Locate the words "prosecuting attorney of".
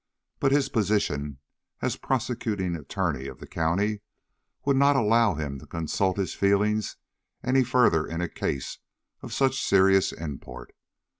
1.95-3.37